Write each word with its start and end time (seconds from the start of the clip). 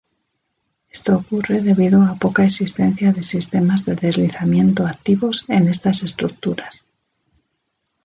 Esto 0.89 1.15
ocurre 1.15 1.61
debido 1.61 2.01
a 2.01 2.15
poca 2.15 2.43
existencia 2.43 3.13
de 3.13 3.21
sistemas 3.21 3.85
de 3.85 3.93
deslizamiento 3.93 4.87
activos 4.87 5.45
en 5.47 5.67
estas 5.67 6.01
estructuras. 6.01 6.83